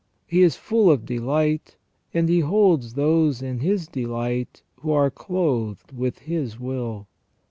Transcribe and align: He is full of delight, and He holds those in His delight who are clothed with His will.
He 0.25 0.41
is 0.41 0.55
full 0.55 0.89
of 0.89 1.05
delight, 1.05 1.77
and 2.11 2.27
He 2.27 2.39
holds 2.39 2.95
those 2.95 3.43
in 3.43 3.59
His 3.59 3.87
delight 3.87 4.63
who 4.77 4.89
are 4.93 5.11
clothed 5.11 5.91
with 5.91 6.17
His 6.25 6.59
will. 6.59 7.05